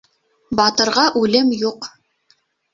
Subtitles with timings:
[0.59, 1.91] Батырға үлем юҡ.